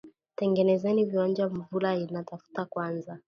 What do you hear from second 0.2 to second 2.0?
Tutengenezeni viwanja Mvula